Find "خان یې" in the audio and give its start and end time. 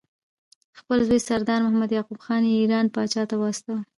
2.25-2.55